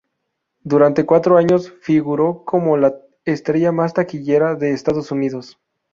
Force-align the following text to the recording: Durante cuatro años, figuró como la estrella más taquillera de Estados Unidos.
Durante 0.63 1.05
cuatro 1.05 1.37
años, 1.37 1.71
figuró 1.83 2.43
como 2.43 2.75
la 2.75 2.95
estrella 3.23 3.71
más 3.71 3.93
taquillera 3.93 4.55
de 4.55 4.71
Estados 4.71 5.11
Unidos. 5.11 5.59